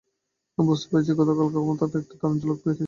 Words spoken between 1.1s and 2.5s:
গতকাল ক্ষমতার একটা দারুন